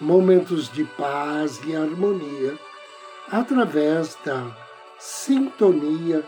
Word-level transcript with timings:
momentos 0.00 0.70
de 0.70 0.84
paz 0.84 1.60
e 1.64 1.74
harmonia 1.74 2.58
através 3.30 4.16
da 4.24 4.56
sintonia 4.98 6.24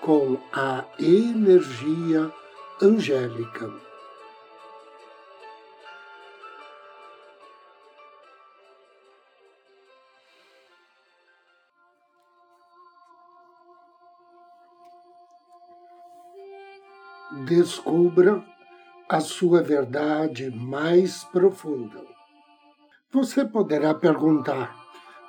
com 0.00 0.38
a 0.52 0.84
energia 0.98 2.32
angélica. 2.80 3.70
Descubra 17.46 18.44
a 19.08 19.20
sua 19.20 19.62
verdade 19.62 20.50
mais 20.50 21.24
profunda. 21.24 22.17
Você 23.10 23.42
poderá 23.42 23.94
perguntar: 23.94 24.76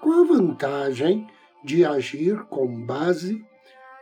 qual 0.02 0.22
a 0.22 0.28
vantagem 0.28 1.26
de 1.64 1.86
agir 1.86 2.44
com 2.48 2.86
base 2.86 3.42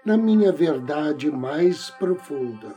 na 0.04 0.18
minha 0.18 0.52
verdade 0.52 1.30
mais 1.30 1.92
profunda? 1.92 2.74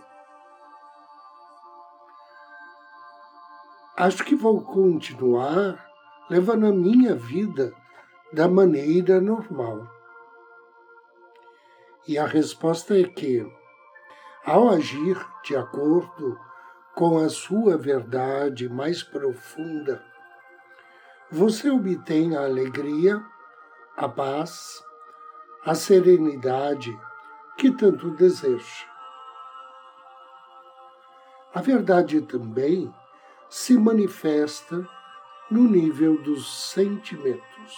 Acho 3.97 4.23
que 4.25 4.35
vou 4.35 4.61
continuar 4.61 5.83
levando 6.29 6.67
a 6.67 6.73
minha 6.73 7.15
vida 7.15 7.73
da 8.31 8.47
maneira 8.47 9.23
normal. 9.23 9.89
E 12.07 12.19
a 12.19 12.27
resposta 12.27 12.99
é 12.99 13.05
que, 13.05 13.43
ao 14.45 14.69
agir 14.69 15.17
de 15.45 15.57
acordo 15.57 16.39
com 16.95 17.19
a 17.19 17.31
sua 17.31 17.79
verdade 17.79 18.69
mais 18.69 19.03
profunda, 19.03 20.10
você 21.33 21.71
obtém 21.71 22.37
a 22.37 22.41
alegria, 22.41 23.25
a 23.97 24.09
paz, 24.09 24.83
a 25.65 25.77
serenidade 25.77 26.91
que 27.57 27.71
tanto 27.71 28.11
deseja. 28.17 28.87
A 31.55 31.61
verdade 31.61 32.21
também 32.23 32.93
se 33.49 33.79
manifesta 33.79 34.85
no 35.49 35.69
nível 35.69 36.21
dos 36.21 36.71
sentimentos. 36.71 37.75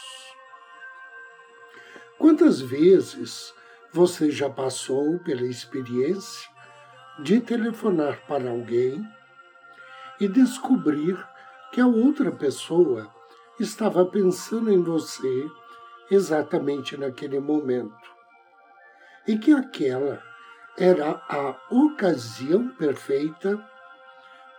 Quantas 2.18 2.60
vezes 2.60 3.52
você 3.92 4.30
já 4.30 4.48
passou 4.48 5.18
pela 5.18 5.42
experiência 5.42 6.50
de 7.18 7.38
telefonar 7.40 8.26
para 8.26 8.48
alguém 8.48 9.04
e 10.18 10.26
descobrir 10.26 11.22
que 11.70 11.80
a 11.80 11.86
outra 11.86 12.30
pessoa 12.30 13.12
estava 13.58 14.04
pensando 14.04 14.72
em 14.72 14.82
você 14.82 15.50
exatamente 16.10 16.96
naquele 16.96 17.40
momento 17.40 17.94
e 19.26 19.38
que 19.38 19.52
aquela 19.52 20.22
era 20.78 21.22
a 21.28 21.56
ocasião 21.70 22.68
perfeita 22.76 23.62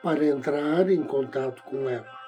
para 0.01 0.25
entrar 0.25 0.89
em 0.89 1.03
contato 1.03 1.63
com 1.63 1.89
ela. 1.89 2.23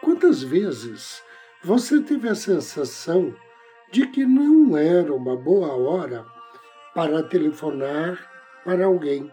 Quantas 0.00 0.42
vezes 0.42 1.22
você 1.62 2.00
teve 2.00 2.28
a 2.28 2.34
sensação 2.34 3.34
de 3.90 4.06
que 4.06 4.24
não 4.24 4.76
era 4.76 5.12
uma 5.12 5.36
boa 5.36 5.74
hora 5.74 6.24
para 6.94 7.22
telefonar 7.22 8.18
para 8.64 8.84
alguém. 8.84 9.32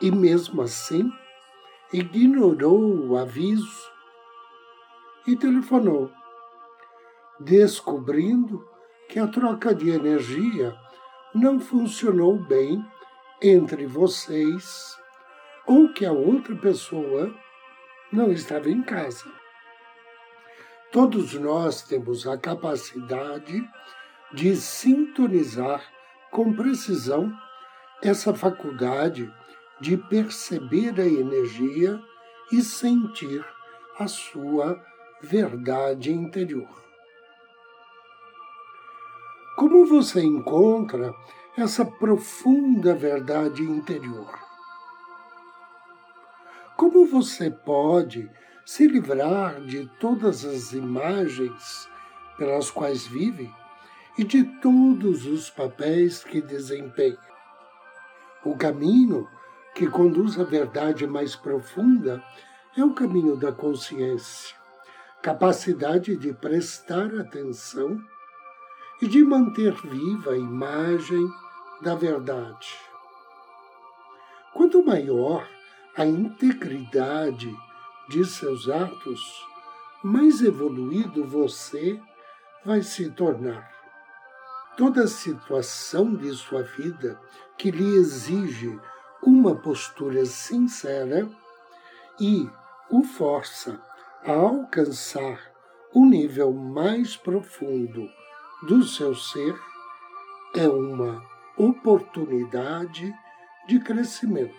E 0.00 0.10
mesmo 0.10 0.62
assim, 0.62 1.10
ignorou 1.92 3.06
o 3.06 3.16
aviso 3.16 3.90
e 5.26 5.36
telefonou, 5.36 6.10
descobrindo 7.40 8.66
que 9.08 9.18
a 9.18 9.26
troca 9.26 9.74
de 9.74 9.90
energia 9.90 10.76
não 11.34 11.58
funcionou 11.58 12.38
bem 12.38 12.84
entre 13.40 13.86
vocês 13.86 14.96
ou 15.66 15.92
que 15.92 16.04
a 16.04 16.12
outra 16.12 16.56
pessoa 16.56 17.34
não 18.12 18.30
estava 18.30 18.68
em 18.70 18.82
casa. 18.82 19.30
Todos 20.90 21.34
nós 21.34 21.82
temos 21.82 22.26
a 22.26 22.36
capacidade 22.38 23.62
de 24.32 24.56
sintonizar 24.56 25.82
com 26.30 26.52
precisão 26.54 27.32
essa 28.02 28.34
faculdade 28.34 29.30
de 29.80 29.96
perceber 29.96 31.00
a 31.00 31.06
energia 31.06 32.00
e 32.52 32.62
sentir 32.62 33.44
a 33.98 34.06
sua 34.06 34.80
verdade 35.22 36.12
interior. 36.12 36.68
Como 39.56 39.86
você 39.86 40.22
encontra 40.22 41.12
essa 41.56 41.84
profunda 41.84 42.94
verdade 42.94 43.62
interior? 43.62 44.38
Como 46.76 47.06
você 47.06 47.50
pode 47.50 48.30
se 48.64 48.86
livrar 48.86 49.60
de 49.62 49.86
todas 49.98 50.44
as 50.44 50.72
imagens 50.72 51.88
pelas 52.36 52.70
quais 52.70 53.06
vive 53.06 53.50
e 54.16 54.24
de 54.24 54.44
todos 54.60 55.26
os 55.26 55.50
papéis 55.50 56.22
que 56.22 56.40
desempenha. 56.40 57.18
O 58.44 58.56
caminho 58.56 59.28
que 59.78 59.86
conduz 59.86 60.36
à 60.40 60.42
verdade 60.42 61.06
mais 61.06 61.36
profunda 61.36 62.20
é 62.76 62.84
o 62.84 62.92
caminho 62.92 63.36
da 63.36 63.52
consciência, 63.52 64.56
capacidade 65.22 66.16
de 66.16 66.32
prestar 66.32 67.14
atenção 67.14 67.96
e 69.00 69.06
de 69.06 69.22
manter 69.22 69.72
viva 69.74 70.32
a 70.32 70.36
imagem 70.36 71.24
da 71.80 71.94
verdade. 71.94 72.74
Quanto 74.52 74.84
maior 74.84 75.48
a 75.96 76.04
integridade 76.04 77.56
de 78.08 78.24
seus 78.24 78.68
atos, 78.68 79.20
mais 80.02 80.42
evoluído 80.42 81.24
você 81.24 82.02
vai 82.64 82.82
se 82.82 83.08
tornar 83.10 83.70
toda 84.76 85.06
situação 85.06 86.16
de 86.16 86.34
sua 86.34 86.64
vida 86.64 87.20
que 87.56 87.70
lhe 87.70 87.94
exige 87.94 88.76
uma 89.22 89.54
postura 89.54 90.24
sincera 90.24 91.28
e 92.20 92.48
o 92.90 93.02
força 93.02 93.80
a 94.24 94.32
alcançar 94.32 95.40
o 95.92 96.04
nível 96.04 96.52
mais 96.52 97.16
profundo 97.16 98.08
do 98.62 98.82
seu 98.82 99.14
ser 99.14 99.58
é 100.54 100.68
uma 100.68 101.22
oportunidade 101.56 103.12
de 103.66 103.78
crescimento. 103.80 104.54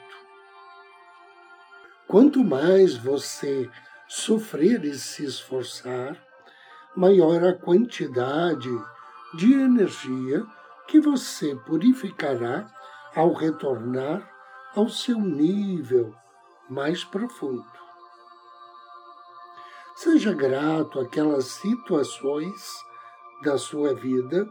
Quanto 2.07 2.43
mais 2.43 2.95
você 2.95 3.69
sofrer 4.07 4.83
e 4.83 4.95
se 4.95 5.23
esforçar, 5.23 6.17
maior 6.95 7.43
a 7.43 7.53
quantidade 7.53 8.69
de 9.35 9.53
energia 9.53 10.43
que 10.87 10.99
você 10.99 11.55
purificará 11.55 12.67
ao 13.15 13.33
retornar 13.33 14.38
ao 14.75 14.87
seu 14.89 15.19
nível 15.19 16.13
mais 16.69 17.03
profundo. 17.03 17.65
Seja 19.95 20.33
grato 20.33 20.99
àquelas 20.99 21.45
situações 21.45 22.73
da 23.43 23.57
sua 23.57 23.93
vida 23.93 24.47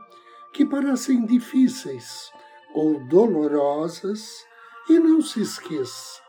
que 0.53 0.65
parecem 0.67 1.25
difíceis 1.25 2.31
ou 2.75 3.07
dolorosas 3.09 4.45
e 4.89 4.99
não 4.99 5.23
se 5.23 5.41
esqueça 5.41 6.21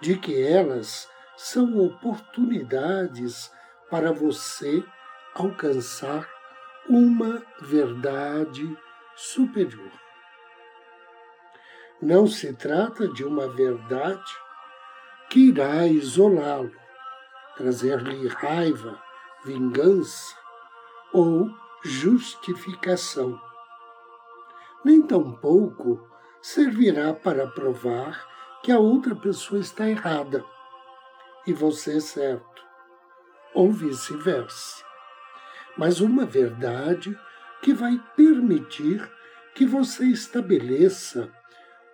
de 0.00 0.16
que 0.16 0.40
elas 0.42 1.08
são 1.36 1.78
oportunidades 1.78 3.50
para 3.90 4.12
você 4.12 4.84
alcançar 5.34 6.28
uma 6.88 7.42
verdade 7.60 8.76
superior. 9.14 10.07
Não 12.00 12.28
se 12.28 12.52
trata 12.52 13.08
de 13.08 13.24
uma 13.24 13.48
verdade 13.48 14.32
que 15.28 15.48
irá 15.48 15.84
isolá-lo, 15.84 16.70
trazer-lhe 17.56 18.28
raiva, 18.28 19.02
vingança 19.44 20.36
ou 21.12 21.50
justificação. 21.84 23.40
Nem 24.84 25.02
tampouco 25.02 26.08
servirá 26.40 27.12
para 27.12 27.48
provar 27.48 28.24
que 28.62 28.70
a 28.70 28.78
outra 28.78 29.16
pessoa 29.16 29.60
está 29.60 29.88
errada 29.88 30.44
e 31.48 31.52
você 31.52 31.96
é 31.96 32.00
certo, 32.00 32.62
ou 33.52 33.72
vice-versa. 33.72 34.84
Mas 35.76 36.00
uma 36.00 36.24
verdade 36.24 37.18
que 37.60 37.74
vai 37.74 38.00
permitir 38.14 39.10
que 39.52 39.66
você 39.66 40.04
estabeleça 40.04 41.32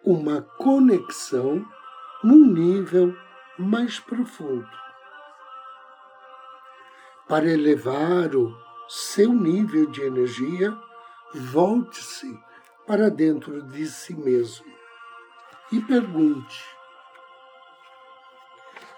uma 0.05 0.43
conexão 0.43 1.65
num 2.23 2.47
nível 2.47 3.17
mais 3.59 3.99
profundo. 3.99 4.69
Para 7.27 7.47
elevar 7.47 8.35
o 8.37 8.55
seu 8.89 9.33
nível 9.33 9.91
de 9.91 10.03
energia, 10.03 10.77
volte-se 11.35 12.39
para 12.87 13.09
dentro 13.09 13.63
de 13.63 13.87
si 13.87 14.15
mesmo 14.15 14.67
e 15.73 15.81
pergunte: 15.81 16.63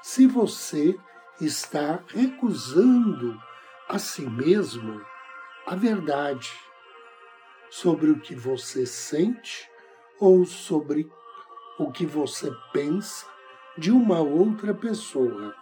se 0.02 0.26
você 0.26 0.98
está 1.40 2.02
recusando 2.08 3.40
a 3.88 3.98
si 3.98 4.28
mesmo 4.28 5.04
a 5.66 5.76
verdade 5.76 6.52
sobre 7.70 8.10
o 8.10 8.18
que 8.18 8.34
você 8.34 8.84
sente 8.86 9.70
ou 10.20 10.44
sobre 10.44 11.10
o 11.78 11.90
que 11.90 12.06
você 12.06 12.50
pensa 12.72 13.26
de 13.76 13.90
uma 13.90 14.20
outra 14.20 14.74
pessoa. 14.74 15.54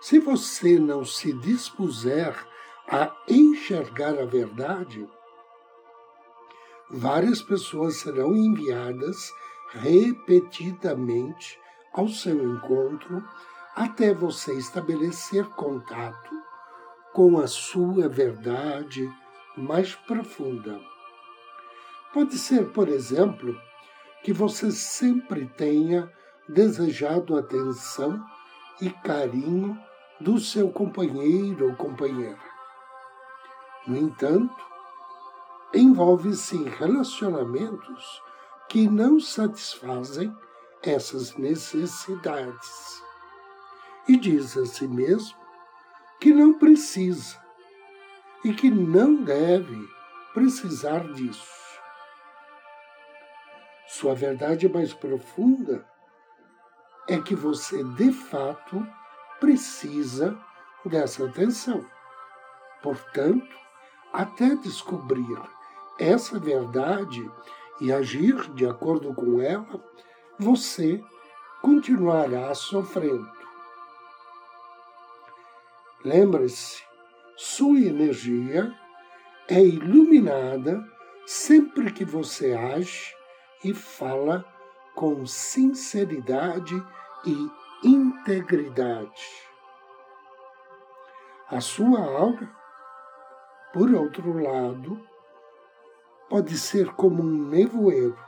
Se 0.00 0.18
você 0.18 0.78
não 0.78 1.04
se 1.04 1.32
dispuser 1.32 2.36
a 2.88 3.10
enxergar 3.28 4.18
a 4.18 4.26
verdade, 4.26 5.08
várias 6.90 7.42
pessoas 7.42 7.96
serão 7.96 8.36
enviadas 8.36 9.32
repetidamente 9.72 11.58
ao 11.92 12.08
seu 12.08 12.36
encontro 12.54 13.24
até 13.74 14.14
você 14.14 14.54
estabelecer 14.54 15.46
contato 15.50 16.30
com 17.12 17.38
a 17.38 17.46
sua 17.46 18.08
verdade 18.08 19.10
mais 19.56 19.94
profunda. 19.94 20.80
Pode 22.12 22.38
ser, 22.38 22.70
por 22.70 22.88
exemplo, 22.88 23.56
que 24.22 24.32
você 24.32 24.70
sempre 24.70 25.46
tenha 25.56 26.10
desejado 26.48 27.36
atenção 27.36 28.24
e 28.80 28.90
carinho 28.90 29.78
do 30.20 30.38
seu 30.38 30.70
companheiro 30.70 31.70
ou 31.70 31.76
companheira. 31.76 32.38
No 33.86 33.96
entanto, 33.96 34.54
envolve-se 35.74 36.56
em 36.56 36.68
relacionamentos 36.68 38.22
que 38.68 38.88
não 38.88 39.20
satisfazem 39.20 40.34
essas 40.82 41.36
necessidades. 41.36 43.02
E 44.08 44.16
diz 44.16 44.56
a 44.56 44.66
si 44.66 44.86
mesmo 44.86 45.36
que 46.20 46.32
não 46.32 46.58
precisa 46.58 47.43
e 48.44 48.52
que 48.52 48.70
não 48.70 49.16
deve 49.22 49.88
precisar 50.34 51.12
disso. 51.12 51.54
Sua 53.88 54.14
verdade 54.14 54.68
mais 54.68 54.92
profunda 54.92 55.86
é 57.08 57.18
que 57.18 57.34
você 57.34 57.82
de 57.82 58.12
fato 58.12 58.86
precisa 59.40 60.38
dessa 60.84 61.24
atenção. 61.24 61.84
Portanto, 62.82 63.56
até 64.12 64.54
descobrir 64.56 65.38
essa 65.98 66.38
verdade 66.38 67.30
e 67.80 67.92
agir 67.92 68.50
de 68.52 68.66
acordo 68.66 69.14
com 69.14 69.40
ela, 69.40 69.82
você 70.38 71.02
continuará 71.62 72.54
sofrendo. 72.54 73.32
Lembre-se, 76.04 76.82
sua 77.36 77.80
energia 77.80 78.72
é 79.48 79.60
iluminada 79.60 80.82
sempre 81.26 81.92
que 81.92 82.04
você 82.04 82.52
age 82.54 83.14
e 83.64 83.74
fala 83.74 84.44
com 84.94 85.26
sinceridade 85.26 86.74
e 87.26 87.50
integridade. 87.86 89.22
A 91.48 91.60
sua 91.60 92.00
aura, 92.00 92.50
por 93.72 93.92
outro 93.92 94.38
lado, 94.40 95.00
pode 96.28 96.56
ser 96.56 96.92
como 96.94 97.22
um 97.22 97.48
nevoeiro. 97.48 98.18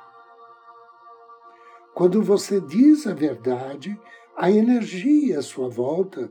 Quando 1.94 2.22
você 2.22 2.60
diz 2.60 3.06
a 3.06 3.14
verdade, 3.14 3.98
a 4.36 4.50
energia 4.50 5.38
à 5.38 5.42
sua 5.42 5.68
volta 5.68 6.30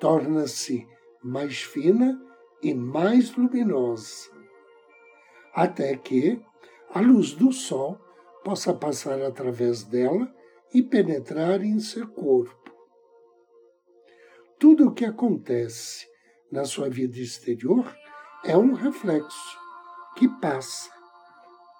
torna-se 0.00 0.88
mais 1.24 1.62
fina 1.62 2.20
e 2.62 2.74
mais 2.74 3.34
luminosa, 3.34 4.30
até 5.54 5.96
que 5.96 6.40
a 6.90 7.00
luz 7.00 7.32
do 7.32 7.52
sol 7.52 7.98
possa 8.44 8.74
passar 8.74 9.20
através 9.22 9.82
dela 9.82 10.32
e 10.72 10.82
penetrar 10.82 11.62
em 11.62 11.80
seu 11.80 12.06
corpo 12.08 12.64
tudo 14.64 14.88
o 14.88 14.92
que 14.92 15.04
acontece 15.04 16.08
na 16.50 16.64
sua 16.64 16.88
vida 16.88 17.18
exterior 17.18 17.84
é 18.46 18.56
um 18.56 18.72
reflexo 18.72 19.58
que 20.16 20.26
passa 20.40 20.90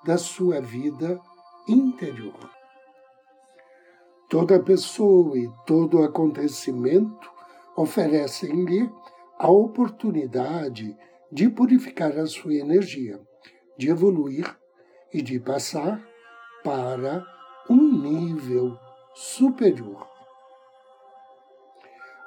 da 0.04 0.18
sua 0.18 0.60
vida 0.60 1.18
interior. 1.66 2.38
Toda 4.28 4.62
pessoa 4.62 5.38
e 5.38 5.50
todo 5.66 6.02
acontecimento 6.02 7.30
oferecem-lhe 7.74 8.92
a 9.38 9.50
oportunidade 9.50 10.96
de 11.30 11.48
purificar 11.48 12.16
a 12.18 12.26
sua 12.26 12.54
energia, 12.54 13.20
de 13.76 13.90
evoluir 13.90 14.56
e 15.12 15.20
de 15.20 15.40
passar 15.40 16.00
para 16.62 17.24
um 17.68 18.00
nível 18.00 18.78
superior. 19.14 20.08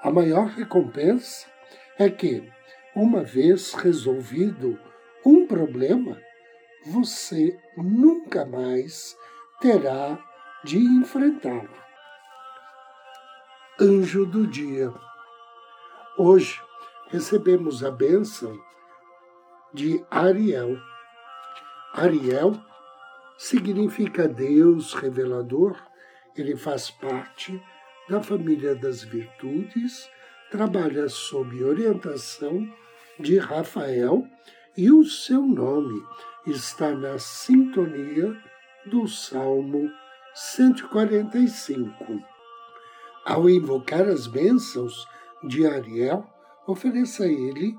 A 0.02 0.12
maior 0.12 0.48
recompensa 0.48 1.48
é 1.98 2.10
que, 2.10 2.48
uma 2.96 3.24
vez 3.24 3.74
resolvido 3.74 4.80
um 5.26 5.48
problema, 5.48 6.22
você 6.86 7.60
nunca 7.76 8.46
mais 8.46 9.18
terá 9.60 10.18
de 10.64 10.78
enfrentá-lo. 10.78 11.70
Anjo 13.80 14.26
do 14.26 14.48
Dia. 14.48 14.94
Hoje 16.18 16.67
recebemos 17.10 17.84
a 17.84 17.92
bênção 17.92 18.58
de 19.74 20.04
Ariel. 20.10 20.78
Ariel 21.94 22.54
significa 23.38 24.28
Deus 24.28 24.94
revelador, 24.94 25.78
ele 26.36 26.56
faz 26.56 26.90
parte 26.90 27.62
da 28.10 28.22
família 28.22 28.76
das 28.76 29.04
virtudes, 29.04 30.10
trabalha 30.52 31.10
sob 31.10 31.64
orientação 31.64 32.68
de 33.20 33.38
Rafael 33.38 34.26
e 34.78 34.92
o 34.92 35.04
seu 35.04 35.42
nome 35.42 36.02
está 36.46 36.92
na 36.92 37.18
sintonia 37.18 38.36
do 38.86 39.08
Salmo 39.08 39.92
145. 40.34 42.22
Ao 43.26 43.50
invocar 43.50 44.08
as 44.08 44.28
bênçãos 44.28 45.06
de 45.44 45.66
Ariel, 45.66 46.26
ofereça 46.68 47.24
a 47.24 47.28
ele 47.28 47.76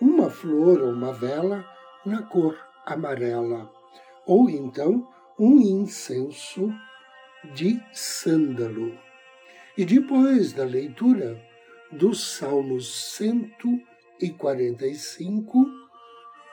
uma 0.00 0.30
flor 0.30 0.80
ou 0.80 0.92
uma 0.92 1.12
vela 1.12 1.66
na 2.06 2.22
cor 2.22 2.56
amarela, 2.86 3.68
ou 4.24 4.48
então 4.48 5.06
um 5.38 5.60
incenso 5.60 6.72
de 7.54 7.80
sândalo. 7.92 8.96
E 9.76 9.84
depois 9.84 10.52
da 10.52 10.64
leitura 10.64 11.40
do 11.92 12.12
Salmo 12.14 12.80
145, 12.80 15.66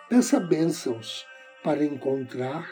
peça 0.10 0.39
bênçãos 0.39 1.25
para 1.63 1.84
encontrar 1.84 2.70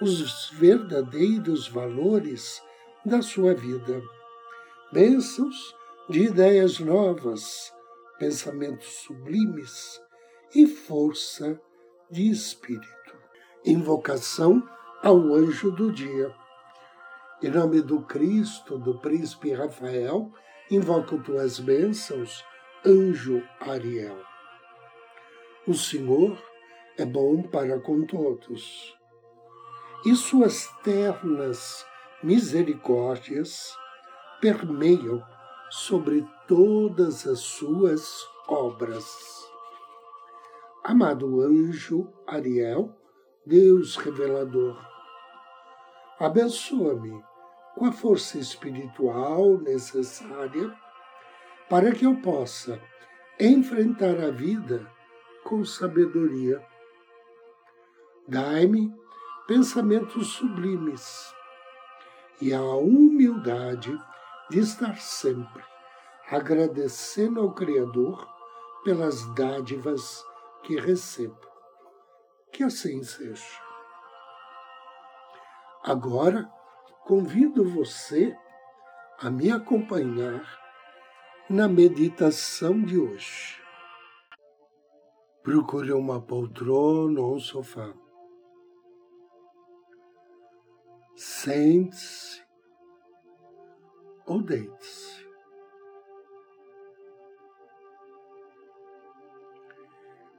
os 0.00 0.50
verdadeiros 0.50 1.68
valores 1.68 2.60
da 3.04 3.20
sua 3.22 3.54
vida. 3.54 4.02
Bênçãos 4.92 5.76
de 6.08 6.24
ideias 6.24 6.80
novas, 6.80 7.72
pensamentos 8.22 8.86
sublimes 8.98 10.00
e 10.54 10.64
força 10.64 11.60
de 12.08 12.30
espírito. 12.30 13.16
Invocação 13.64 14.62
ao 15.02 15.16
anjo 15.34 15.72
do 15.72 15.90
dia 15.90 16.32
Em 17.42 17.50
nome 17.50 17.82
do 17.82 18.02
Cristo, 18.02 18.78
do 18.78 18.96
príncipe 19.00 19.52
Rafael, 19.52 20.30
invoco 20.70 21.18
tuas 21.18 21.58
bênçãos, 21.58 22.44
anjo 22.86 23.42
Ariel. 23.58 24.22
O 25.66 25.74
Senhor 25.74 26.40
é 26.96 27.04
bom 27.04 27.42
para 27.42 27.80
com 27.80 28.06
todos, 28.06 28.96
e 30.06 30.14
suas 30.14 30.68
ternas 30.84 31.84
misericórdias 32.22 33.76
permeiam 34.40 35.20
sobre 35.72 36.22
todas 36.46 37.26
as 37.26 37.40
suas 37.40 38.28
obras. 38.46 39.42
Amado 40.84 41.40
anjo 41.40 42.12
Ariel, 42.26 42.94
Deus 43.46 43.96
revelador, 43.96 44.78
abençoa-me 46.20 47.24
com 47.74 47.86
a 47.86 47.92
força 47.92 48.36
espiritual 48.36 49.56
necessária 49.62 50.76
para 51.70 51.90
que 51.92 52.04
eu 52.04 52.20
possa 52.20 52.78
enfrentar 53.40 54.20
a 54.20 54.30
vida 54.30 54.86
com 55.42 55.64
sabedoria. 55.64 56.62
Dai-me 58.28 58.94
pensamentos 59.46 60.34
sublimes 60.34 61.34
e 62.42 62.52
a 62.52 62.62
humildade 62.62 63.98
de 64.50 64.60
estar 64.60 64.96
sempre 64.96 65.62
agradecendo 66.28 67.40
ao 67.40 67.52
Criador 67.52 68.26
pelas 68.84 69.26
dádivas 69.34 70.24
que 70.62 70.78
recebo. 70.78 71.38
Que 72.52 72.64
assim 72.64 73.02
seja. 73.02 73.60
Agora, 75.82 76.50
convido 77.04 77.64
você 77.64 78.36
a 79.18 79.30
me 79.30 79.50
acompanhar 79.50 80.42
na 81.48 81.68
meditação 81.68 82.80
de 82.82 82.98
hoje. 82.98 83.60
Procure 85.42 85.92
uma 85.92 86.20
poltrona 86.20 87.20
ou 87.20 87.34
um 87.34 87.40
sofá. 87.40 87.92
Sente-se 91.16 92.41
ou 94.26 94.42
deite-se. 94.42 95.22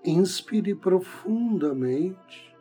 Inspire 0.05 0.75
profundamente 0.75 2.53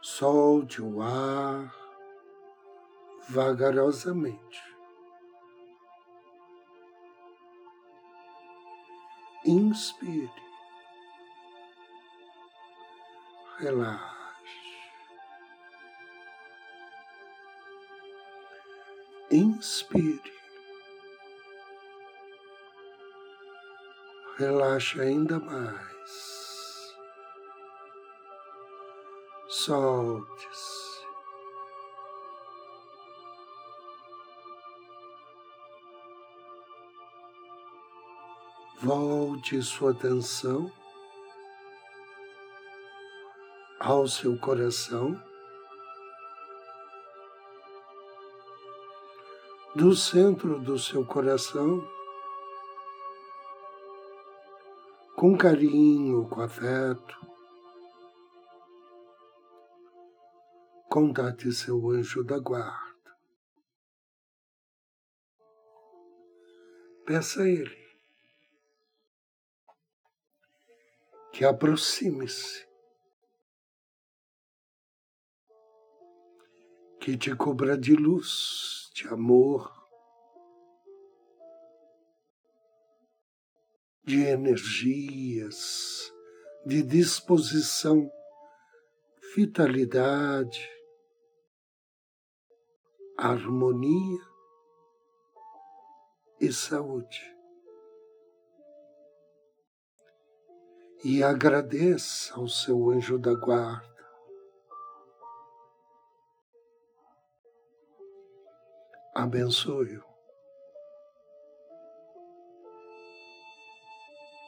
solte 0.00 0.80
o 0.80 1.02
ar 1.02 1.74
vagarosamente. 3.28 4.76
Inspire, 9.44 10.30
relaxe, 13.58 14.15
inspire, 19.36 20.32
relaxe 24.38 25.00
ainda 25.00 25.38
mais. 25.38 25.86
solte-se. 29.66 31.04
Volte 38.82 39.60
sua 39.62 39.90
atenção 39.90 40.70
ao 43.80 44.06
seu 44.06 44.38
coração, 44.38 45.20
do 49.76 49.94
centro 49.94 50.58
do 50.58 50.78
seu 50.78 51.04
coração, 51.04 51.86
com 55.14 55.36
carinho, 55.36 56.26
com 56.30 56.40
afeto, 56.40 57.14
contate 60.88 61.52
seu 61.52 61.90
anjo 61.90 62.24
da 62.24 62.38
guarda. 62.38 63.14
Peça 67.04 67.42
a 67.42 67.46
ele 67.46 67.86
que 71.34 71.44
aproxime-se, 71.44 72.65
que 77.06 77.16
te 77.16 77.36
cobra 77.36 77.78
de 77.78 77.94
luz, 77.94 78.90
de 78.92 79.06
amor, 79.06 79.72
de 84.02 84.24
energias, 84.24 86.12
de 86.66 86.82
disposição, 86.82 88.10
vitalidade, 89.36 90.68
harmonia 93.16 94.26
e 96.40 96.52
saúde. 96.52 97.22
E 101.04 101.22
agradeça 101.22 102.34
ao 102.34 102.48
seu 102.48 102.90
anjo 102.90 103.16
da 103.16 103.32
guarda. 103.32 103.95
Abençoe-o. 109.18 110.04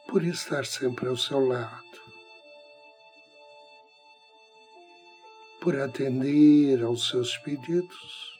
Por 0.06 0.22
estar 0.22 0.66
sempre 0.66 1.08
ao 1.08 1.16
seu 1.16 1.40
lado, 1.40 2.02
por 5.62 5.74
atender 5.80 6.84
aos 6.84 7.08
seus 7.08 7.38
pedidos. 7.38 8.38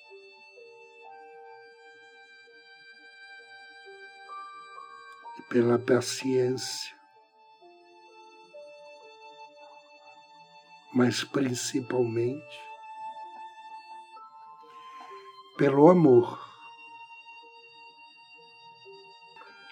Pela 5.48 5.78
paciência, 5.78 6.94
mas 10.92 11.24
principalmente 11.24 12.67
pelo 15.58 15.88
amor. 15.90 16.38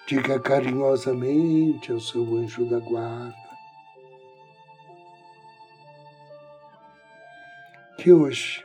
Diga 0.05 0.37
carinhosamente 0.37 1.93
ao 1.93 1.99
seu 1.99 2.23
anjo 2.35 2.69
da 2.69 2.79
guarda 2.79 3.47
que 7.97 8.11
hoje 8.13 8.63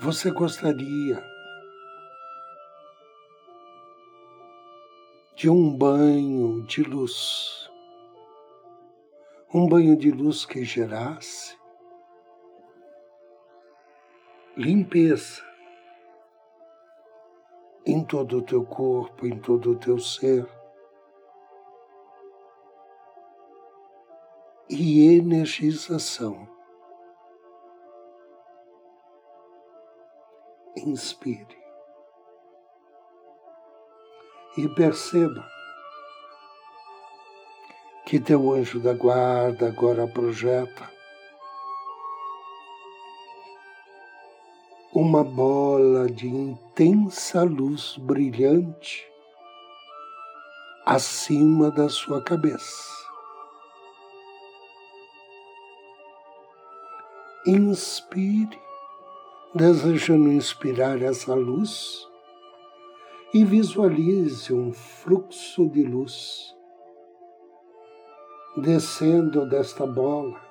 você 0.00 0.30
gostaria 0.30 1.22
de 5.36 5.48
um 5.48 5.74
banho 5.76 6.62
de 6.62 6.82
luz. 6.82 7.70
Um 9.52 9.68
banho 9.68 9.96
de 9.96 10.10
luz 10.10 10.44
que 10.44 10.64
gerasse 10.64 11.59
limpeza 14.60 15.42
em 17.86 18.04
todo 18.04 18.38
o 18.38 18.42
teu 18.42 18.62
corpo, 18.62 19.26
em 19.26 19.40
todo 19.40 19.72
o 19.72 19.76
teu 19.76 19.98
ser. 19.98 20.46
E 24.68 25.16
energização. 25.16 26.46
Inspire 30.76 31.58
e 34.56 34.68
perceba 34.74 35.46
que 38.06 38.20
teu 38.20 38.52
anjo 38.52 38.80
da 38.80 38.92
guarda 38.92 39.68
agora 39.68 40.06
projeta 40.06 40.99
uma 45.00 45.24
bola 45.24 46.10
de 46.10 46.28
intensa 46.28 47.42
luz 47.42 47.96
brilhante 47.96 49.02
acima 50.84 51.70
da 51.70 51.88
sua 51.88 52.20
cabeça. 52.20 52.84
Inspire, 57.46 58.60
desejando 59.54 60.30
inspirar 60.30 61.00
essa 61.00 61.34
luz 61.34 62.06
e 63.32 63.42
visualize 63.42 64.52
um 64.52 64.70
fluxo 64.70 65.66
de 65.70 65.82
luz 65.82 66.54
descendo 68.54 69.48
desta 69.48 69.86
bola 69.86 70.49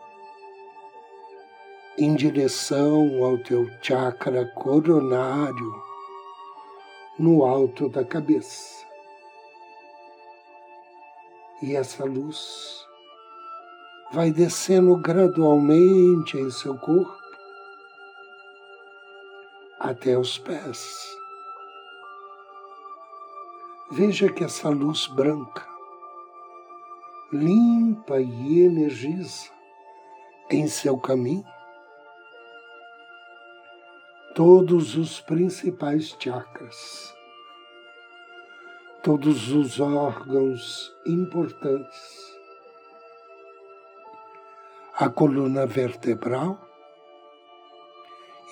em 1.98 2.16
direção 2.16 3.24
ao 3.24 3.38
teu 3.38 3.70
chakra 3.82 4.46
coronário 4.56 5.84
no 7.18 7.44
alto 7.44 7.90
da 7.90 8.06
cabeça. 8.06 8.86
E 11.62 11.76
essa 11.76 12.06
luz 12.06 12.88
vai 14.12 14.32
descendo 14.32 14.96
gradualmente 14.96 16.38
em 16.38 16.50
seu 16.50 16.78
corpo 16.78 17.20
até 19.80 20.18
os 20.18 20.38
pés. 20.38 21.18
Veja 23.92 24.32
que 24.32 24.44
essa 24.44 24.70
luz 24.70 25.08
branca 25.08 25.68
limpa 27.32 28.20
e 28.20 28.62
energiza 28.62 29.50
em 30.50 30.68
seu 30.68 30.98
caminho 30.98 31.46
todos 34.40 34.96
os 34.96 35.20
principais 35.20 36.16
chakras, 36.18 37.14
todos 39.04 39.52
os 39.52 39.82
órgãos 39.82 40.96
importantes, 41.06 42.40
a 44.96 45.10
coluna 45.10 45.66
vertebral 45.66 46.58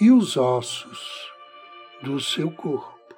e 0.01 0.11
os 0.11 0.35
ossos 0.35 1.31
do 2.03 2.19
seu 2.19 2.51
corpo. 2.51 3.15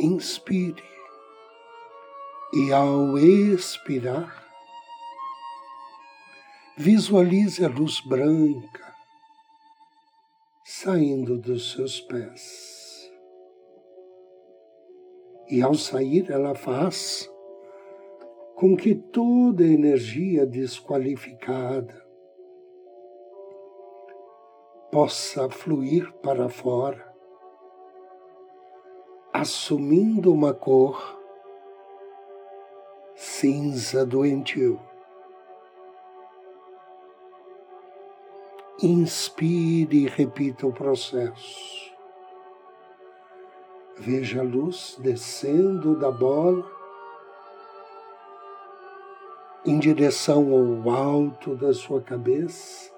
Inspire 0.00 0.82
e, 2.52 2.72
ao 2.72 3.16
expirar, 3.16 4.39
Visualize 6.82 7.62
a 7.62 7.68
luz 7.68 8.00
branca 8.00 8.94
saindo 10.64 11.36
dos 11.36 11.72
seus 11.72 12.00
pés. 12.00 13.12
E 15.50 15.60
ao 15.60 15.74
sair, 15.74 16.30
ela 16.30 16.54
faz 16.54 17.30
com 18.54 18.74
que 18.74 18.94
toda 18.94 19.62
energia 19.62 20.46
desqualificada 20.46 22.02
possa 24.90 25.50
fluir 25.50 26.10
para 26.22 26.48
fora, 26.48 27.14
assumindo 29.34 30.32
uma 30.32 30.54
cor 30.54 31.20
cinza 33.14 34.06
doentio. 34.06 34.80
Inspire 38.82 40.04
e 40.04 40.06
repita 40.06 40.66
o 40.66 40.72
processo. 40.72 41.92
Veja 43.98 44.40
a 44.40 44.42
luz 44.42 44.96
descendo 44.98 45.94
da 45.98 46.10
bola 46.10 46.64
em 49.66 49.78
direção 49.78 50.50
ao 50.50 50.90
alto 50.90 51.54
da 51.56 51.74
sua 51.74 52.00
cabeça 52.00 52.90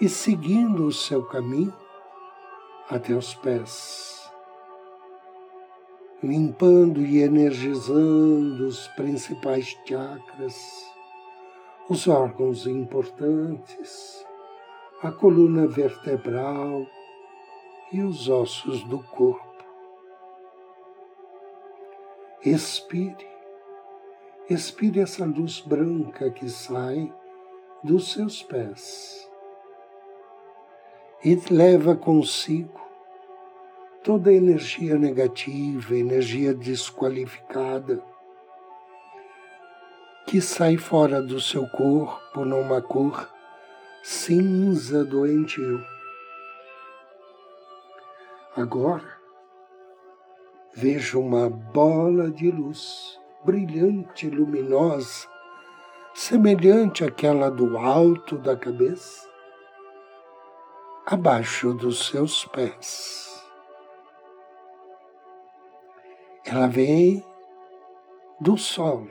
e 0.00 0.08
seguindo 0.08 0.86
o 0.86 0.92
seu 0.92 1.24
caminho 1.24 1.72
até 2.90 3.14
os 3.14 3.32
pés, 3.32 4.28
limpando 6.20 7.00
e 7.00 7.22
energizando 7.22 8.66
os 8.66 8.88
principais 8.88 9.66
chakras, 9.86 10.56
os 11.88 12.08
órgãos 12.08 12.66
importantes 12.66 14.24
a 15.04 15.12
coluna 15.12 15.66
vertebral 15.66 16.86
e 17.92 18.00
os 18.00 18.30
ossos 18.30 18.82
do 18.84 19.00
corpo. 19.02 19.62
Expire, 22.42 23.28
expire 24.48 25.00
essa 25.00 25.26
luz 25.26 25.60
branca 25.60 26.30
que 26.30 26.48
sai 26.48 27.12
dos 27.82 28.12
seus 28.14 28.42
pés 28.42 29.30
e 31.22 31.34
leva 31.50 31.94
consigo 31.94 32.80
toda 34.02 34.30
a 34.30 34.34
energia 34.34 34.98
negativa, 34.98 35.94
energia 35.94 36.54
desqualificada 36.54 38.02
que 40.26 40.40
sai 40.40 40.78
fora 40.78 41.20
do 41.20 41.38
seu 41.38 41.68
corpo 41.68 42.42
numa 42.46 42.80
cor 42.80 43.33
cinza 44.06 45.02
doentio. 45.02 45.82
Agora 48.54 49.18
vejo 50.74 51.18
uma 51.18 51.48
bola 51.48 52.30
de 52.30 52.50
luz 52.50 53.18
brilhante, 53.46 54.28
luminosa, 54.28 55.26
semelhante 56.12 57.02
àquela 57.02 57.50
do 57.50 57.78
alto 57.78 58.36
da 58.36 58.54
cabeça, 58.54 59.26
abaixo 61.06 61.72
dos 61.72 62.06
seus 62.08 62.44
pés. 62.44 63.42
Ela 66.44 66.66
vem 66.66 67.24
do 68.38 68.58
solo 68.58 69.10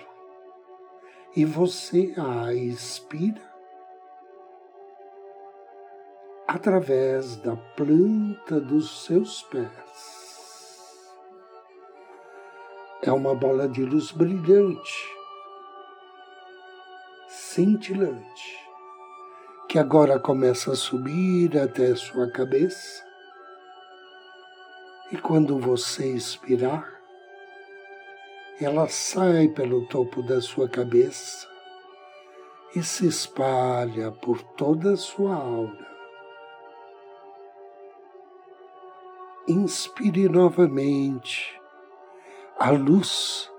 e 1.36 1.44
você 1.46 2.14
a 2.16 2.54
expira 2.54 3.53
através 6.48 7.38
da 7.38 7.56
planta 7.56 8.60
dos 8.60 9.06
seus 9.06 9.42
pés. 9.44 10.24
É 13.02 13.12
uma 13.12 13.36
bola 13.36 13.68
de 13.68 13.84
luz 13.84 14.12
brilhante, 14.12 15.16
cintilante, 17.28 18.58
que 19.68 19.78
agora 19.78 20.20
começa 20.20 20.72
a 20.72 20.76
subir 20.76 21.58
até 21.58 21.96
sua 21.96 22.30
cabeça. 22.30 23.04
E 25.12 25.18
quando 25.18 25.60
você 25.60 26.14
expirar, 26.14 26.90
ela 28.60 28.88
sai 28.88 29.50
pelo 29.50 29.86
topo 29.88 30.22
da 30.22 30.40
sua 30.40 30.70
cabeça 30.70 31.48
e 32.76 32.82
se 32.82 33.06
espalha 33.08 34.12
por 34.12 34.42
toda 34.42 34.94
a 34.94 34.98
sua 34.98 35.36
aura. 35.36 35.93
Inspire 39.48 40.30
novamente. 40.30 41.60
A 42.58 42.70
luz 42.72 43.52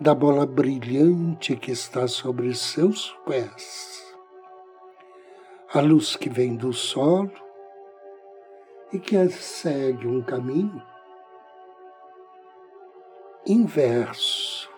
da 0.00 0.14
bola 0.14 0.46
brilhante 0.46 1.56
que 1.56 1.70
está 1.70 2.08
sobre 2.08 2.54
seus 2.54 3.10
pés, 3.26 4.16
a 5.72 5.80
luz 5.80 6.16
que 6.16 6.28
vem 6.28 6.56
do 6.56 6.72
solo 6.72 7.30
e 8.92 8.98
que 8.98 9.28
segue 9.28 10.06
um 10.06 10.22
caminho 10.22 10.82
inverso, 13.46 14.68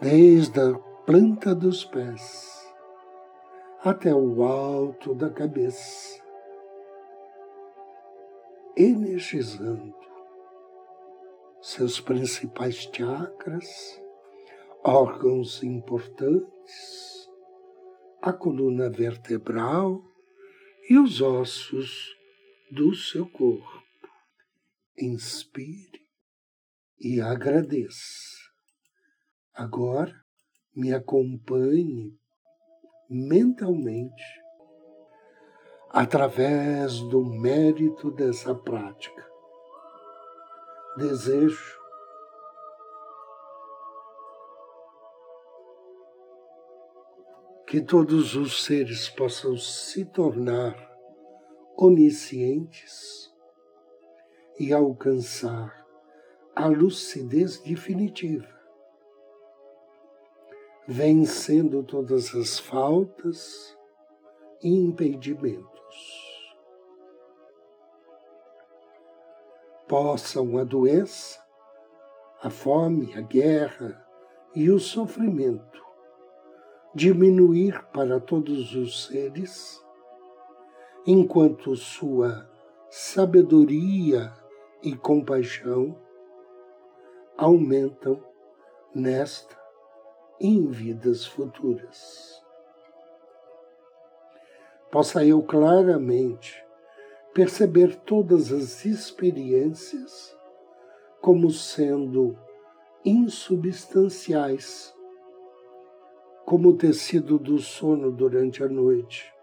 desde 0.00 0.60
a 0.60 0.74
planta 1.06 1.54
dos 1.54 1.84
pés 1.84 2.64
até 3.84 4.14
o 4.14 4.42
alto 4.42 5.14
da 5.14 5.28
cabeça 5.28 6.23
energizando 8.76 9.94
seus 11.62 12.00
principais 12.00 12.76
chakras, 12.92 14.00
órgãos 14.84 15.62
importantes, 15.62 17.28
a 18.20 18.32
coluna 18.32 18.90
vertebral 18.90 20.02
e 20.90 20.98
os 20.98 21.20
ossos 21.20 22.16
do 22.70 22.94
seu 22.94 23.28
corpo. 23.30 23.82
Inspire 24.98 26.06
e 27.00 27.20
agradeça. 27.20 28.36
Agora 29.54 30.14
me 30.74 30.92
acompanhe 30.92 32.18
mentalmente 33.08 34.43
através 35.94 36.98
do 37.02 37.24
mérito 37.24 38.10
dessa 38.10 38.52
prática. 38.52 39.24
Desejo 40.96 41.80
que 47.64 47.80
todos 47.80 48.34
os 48.34 48.64
seres 48.64 49.08
possam 49.08 49.56
se 49.56 50.04
tornar 50.04 50.74
oniscientes 51.76 53.32
e 54.58 54.72
alcançar 54.72 55.86
a 56.56 56.66
lucidez 56.66 57.60
definitiva, 57.60 58.48
vencendo 60.88 61.84
todas 61.84 62.34
as 62.34 62.58
faltas 62.58 63.76
e 64.60 64.68
impedimentos. 64.68 65.73
Possam 69.88 70.58
a 70.58 70.64
doença, 70.64 71.42
a 72.42 72.50
fome, 72.50 73.14
a 73.16 73.20
guerra 73.20 74.06
e 74.54 74.70
o 74.70 74.78
sofrimento 74.78 75.84
diminuir 76.94 77.84
para 77.92 78.20
todos 78.20 78.74
os 78.74 79.06
seres, 79.06 79.84
enquanto 81.04 81.74
sua 81.74 82.48
sabedoria 82.88 84.32
e 84.80 84.94
compaixão 84.94 85.98
aumentam 87.36 88.22
nesta 88.94 89.58
e 90.38 90.46
em 90.46 90.68
vidas 90.68 91.26
futuras. 91.26 92.43
Possa 94.94 95.26
eu 95.26 95.42
claramente 95.42 96.64
perceber 97.34 97.96
todas 97.96 98.52
as 98.52 98.84
experiências 98.84 100.38
como 101.20 101.50
sendo 101.50 102.38
insubstanciais 103.04 104.94
como 106.44 106.68
o 106.68 106.76
tecido 106.76 107.40
do 107.40 107.58
sono 107.58 108.12
durante 108.12 108.62
a 108.62 108.68
noite, 108.68 109.34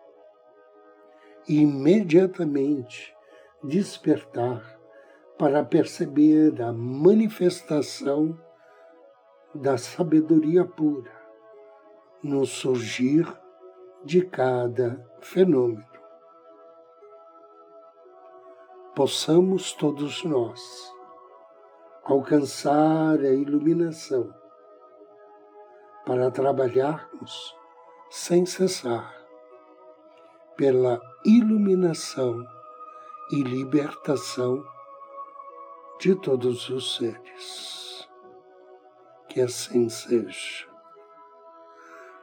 e 1.50 1.60
imediatamente 1.60 3.14
despertar 3.62 4.80
para 5.38 5.66
perceber 5.66 6.62
a 6.62 6.72
manifestação 6.72 8.40
da 9.54 9.78
sabedoria 9.78 10.64
pura 10.64 11.12
no 12.24 12.46
surgir 12.46 13.41
de 14.04 14.22
cada 14.26 15.04
fenômeno. 15.20 15.86
Possamos 18.96 19.74
todos 19.74 20.24
nós 20.24 20.62
alcançar 22.04 23.20
a 23.20 23.34
iluminação 23.34 24.34
para 26.06 26.32
trabalharmos 26.32 27.56
sem 28.10 28.46
cessar 28.46 29.16
pela 30.58 31.00
iluminação 31.26 32.44
e 33.32 33.42
libertação 33.42 34.64
de 36.00 36.16
todos 36.16 36.70
os 36.70 36.98
seres. 36.98 38.10
Que 39.30 39.42
assim 39.42 39.88
seja. 39.88 40.71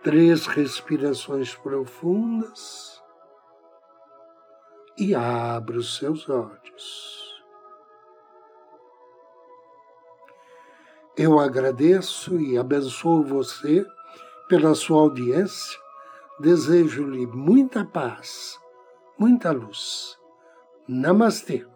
Três 0.03 0.47
respirações 0.47 1.55
profundas 1.57 3.03
e 4.97 5.15
abra 5.15 5.79
os 5.79 5.97
seus 5.97 6.29
olhos. 6.29 7.43
Eu 11.17 11.41
agradeço 11.41 12.39
e 12.39 12.57
abençoo 12.57 13.25
você 13.25 13.85
pela 14.49 14.73
sua 14.77 15.01
audiência. 15.01 15.79
Desejo-lhe 16.39 17.27
muita 17.27 17.85
paz, 17.85 18.57
muita 19.19 19.51
luz. 19.51 20.17
Namastê. 20.87 21.67